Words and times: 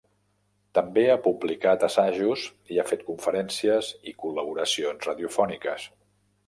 També 0.77 1.03
ha 1.11 1.17
publicat 1.27 1.85
assajos 1.89 2.47
i 2.77 2.81
ha 2.81 2.87
fet 2.93 3.07
conferències 3.11 3.93
i 4.13 4.19
col·laboracions 4.27 5.11
radiofòniques. 5.11 5.89